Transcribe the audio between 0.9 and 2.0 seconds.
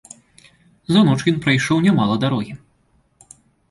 За ноч ён прайшоў